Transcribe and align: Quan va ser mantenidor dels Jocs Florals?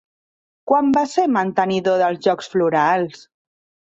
Quan 0.69 0.87
va 0.95 1.03
ser 1.11 1.25
mantenidor 1.33 1.99
dels 2.03 2.23
Jocs 2.29 2.49
Florals? 2.55 3.21